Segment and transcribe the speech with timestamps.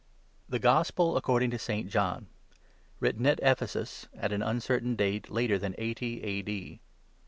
[0.49, 1.87] THE GOSPEL ACCORDING TO ST.
[1.87, 2.25] JOHN'.
[3.01, 6.81] WRITTEN AT EPHESUS AT AN UNCERTAIN DATE LATER THAN 80 A.D.